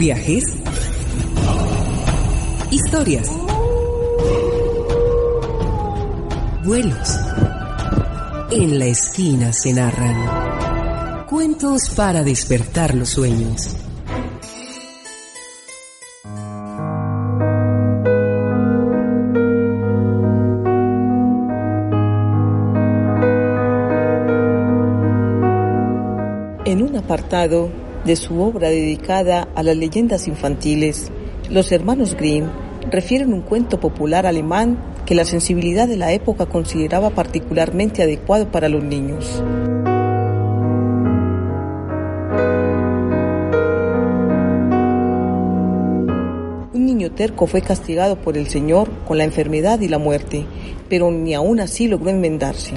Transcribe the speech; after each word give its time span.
Viajes. 0.00 0.44
Historias. 2.70 3.28
Vuelos. 6.64 7.18
En 8.50 8.78
la 8.78 8.86
esquina 8.86 9.52
se 9.52 9.74
narran. 9.74 11.26
Cuentos 11.26 11.90
para 11.90 12.22
despertar 12.22 12.94
los 12.94 13.10
sueños. 13.10 13.76
En 26.64 26.82
un 26.82 26.96
apartado 26.96 27.79
de 28.04 28.16
su 28.16 28.40
obra 28.40 28.68
dedicada 28.68 29.48
a 29.54 29.62
las 29.62 29.76
leyendas 29.76 30.28
infantiles, 30.28 31.10
los 31.50 31.72
hermanos 31.72 32.16
Grimm 32.16 32.46
refieren 32.90 33.32
un 33.32 33.42
cuento 33.42 33.78
popular 33.78 34.26
alemán 34.26 34.78
que 35.04 35.14
la 35.14 35.24
sensibilidad 35.24 35.88
de 35.88 35.96
la 35.96 36.12
época 36.12 36.46
consideraba 36.46 37.10
particularmente 37.10 38.02
adecuado 38.02 38.50
para 38.50 38.68
los 38.68 38.82
niños. 38.82 39.42
Un 46.72 46.86
niño 46.86 47.10
terco 47.12 47.46
fue 47.46 47.60
castigado 47.60 48.16
por 48.16 48.36
el 48.36 48.46
Señor 48.46 48.88
con 49.06 49.18
la 49.18 49.24
enfermedad 49.24 49.80
y 49.80 49.88
la 49.88 49.98
muerte, 49.98 50.46
pero 50.88 51.10
ni 51.10 51.34
aún 51.34 51.60
así 51.60 51.88
logró 51.88 52.10
enmendarse. 52.10 52.74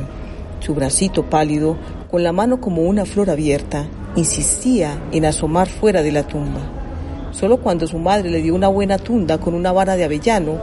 Su 0.60 0.74
bracito 0.74 1.30
pálido, 1.30 1.78
con 2.14 2.22
la 2.22 2.32
mano 2.32 2.62
como 2.62 2.84
una 2.84 3.06
flor 3.06 3.32
abierta, 3.32 3.88
insistía 4.16 5.02
en 5.12 5.26
asomar 5.26 5.68
fuera 5.68 6.04
de 6.04 6.12
la 6.12 6.28
tumba. 6.28 6.62
Solo 7.32 7.58
cuando 7.58 7.88
su 7.88 7.98
madre 7.98 8.30
le 8.30 8.44
dio 8.44 8.54
una 8.54 8.68
buena 8.68 9.00
tunda 9.00 9.40
con 9.40 9.56
una 9.56 9.72
vara 9.72 9.96
de 9.96 10.04
avellano, 10.04 10.60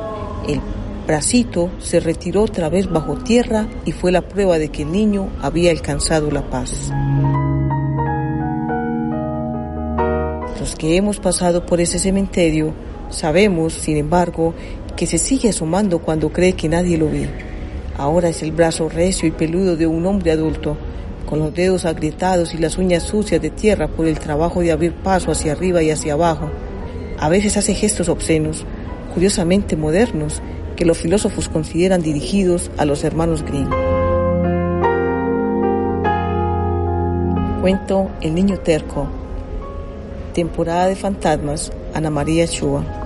el 0.46 0.60
bracito 1.08 1.70
se 1.80 1.98
retiró 1.98 2.44
otra 2.44 2.68
vez 2.68 2.88
bajo 2.88 3.16
tierra 3.16 3.66
y 3.84 3.90
fue 3.90 4.12
la 4.12 4.22
prueba 4.22 4.58
de 4.58 4.68
que 4.68 4.82
el 4.82 4.92
niño 4.92 5.28
había 5.42 5.72
alcanzado 5.72 6.30
la 6.30 6.48
paz. 6.48 6.92
Los 10.60 10.76
que 10.76 10.94
hemos 10.94 11.18
pasado 11.18 11.66
por 11.66 11.80
ese 11.80 11.98
cementerio 11.98 12.74
sabemos, 13.08 13.72
sin 13.72 13.96
embargo, 13.96 14.54
que 14.94 15.06
se 15.06 15.18
sigue 15.18 15.48
asomando 15.48 15.98
cuando 15.98 16.32
cree 16.32 16.52
que 16.52 16.68
nadie 16.68 16.96
lo 16.96 17.06
ve. 17.06 17.28
Ahora 17.98 18.28
es 18.28 18.40
el 18.44 18.52
brazo 18.52 18.88
recio 18.88 19.26
y 19.26 19.32
peludo 19.32 19.76
de 19.76 19.88
un 19.88 20.06
hombre 20.06 20.30
adulto, 20.30 20.76
con 21.30 21.38
los 21.38 21.54
dedos 21.54 21.84
agrietados 21.84 22.52
y 22.54 22.58
las 22.58 22.76
uñas 22.76 23.04
sucias 23.04 23.40
de 23.40 23.50
tierra 23.50 23.86
por 23.86 24.06
el 24.06 24.18
trabajo 24.18 24.60
de 24.60 24.72
abrir 24.72 24.92
paso 24.92 25.30
hacia 25.30 25.52
arriba 25.52 25.80
y 25.80 25.92
hacia 25.92 26.14
abajo. 26.14 26.50
A 27.20 27.28
veces 27.28 27.56
hace 27.56 27.72
gestos 27.72 28.08
obscenos, 28.08 28.66
curiosamente 29.14 29.76
modernos, 29.76 30.42
que 30.74 30.84
los 30.84 30.98
filósofos 30.98 31.48
consideran 31.48 32.02
dirigidos 32.02 32.70
a 32.76 32.84
los 32.84 33.04
hermanos 33.04 33.44
Grimm. 33.44 33.70
Cuento 37.60 38.10
El 38.20 38.34
niño 38.34 38.58
terco. 38.58 39.06
Temporada 40.34 40.86
de 40.88 40.96
fantasmas, 40.96 41.70
Ana 41.94 42.10
María 42.10 42.48
Chua. 42.48 42.99